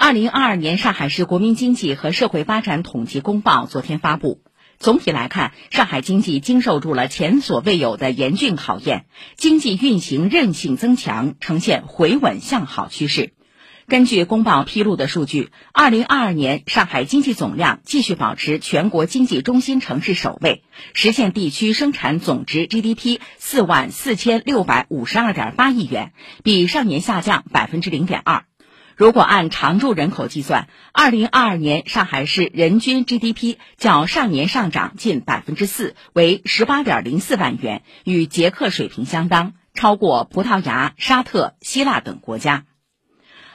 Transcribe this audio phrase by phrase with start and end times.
[0.00, 4.40] 二零二二年上海市国民经济和社会发展统计公报昨天发布。
[4.78, 9.06] 总体来看，上海经济经受住了前所未有的严峻考验，
[9.36, 13.32] 经济运行韧性增强，呈现回稳向好趋势。
[13.88, 20.62] 根据公报披露的数据，二零二二年上海经济总量继续保持全国经济中心城市首位，
[20.94, 26.12] 实现地区生产总值 GDP 四万四千六百五十二点八亿元，
[26.44, 28.44] 比上年下降百分之零点二。
[28.98, 42.64] 如果按常住人口计算，二零二二年上海市人均 GDP 较上年上涨近百分之四，为十八点零四万元，与捷克水平相当，超过葡萄牙、沙特、希腊等国家。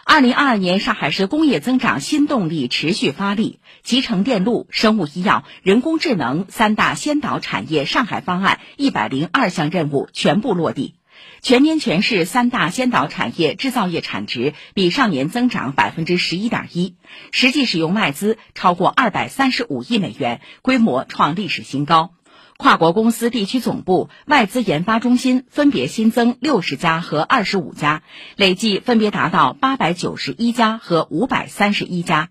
[0.05, 10.95] 二零二二年上海市工业增长新动力持续发力，集成电路、生物医药、人工智能三大先导产业上海方案一百零二项任务全部落地。
[11.41, 16.95] 全年全市三大先导产业制造业产值比上年增长百分之十一点一，
[17.31, 22.13] 实际使用外资超过二百三十五亿美元，规模创历史新高。
[22.55, 28.03] 跨国公司地区总部、外资研发中心分别新增六十家和二十五家，
[28.37, 32.29] 累计分别达到八百九十一家和五百三十一家。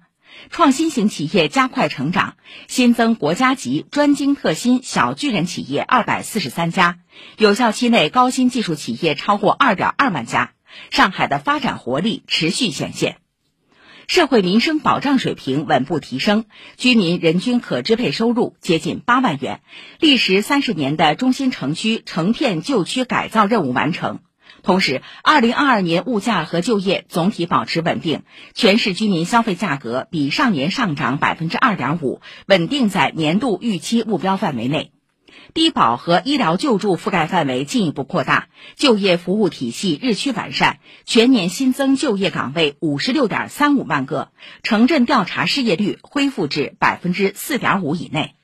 [0.51, 2.37] 创新型企业加快成长，
[2.69, 6.99] 新增国家级专精特新小巨人企业二百四十三家，
[7.39, 10.53] 有效期内高新技术企业超过二点二万家。
[10.91, 13.19] 上海的发展活力持续显现，
[14.07, 16.47] 社会民生保障水平稳步提升，
[16.79, 19.61] 居民人均可支配收入接近八万元，
[20.01, 24.21] 历时三十年的中心城区成片旧区改造任务完成。
[24.63, 28.23] 同时，二零二二年物价和就业总体保持稳定，
[28.55, 34.93] 全市居民消费价格比上年上涨百分之二点五，稳定在年度预期目标范围内。
[35.55, 44.31] 低保和医疗救助覆盖范围进一步扩大，就业服务体系日趋完善，全年新增就业岗位五十六点三五万个，
[44.63, 48.35] 城镇调查失业率恢复至百分之四点五以内。